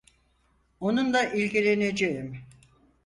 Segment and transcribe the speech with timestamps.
[0.79, 2.39] Onunla ilgileneceğim.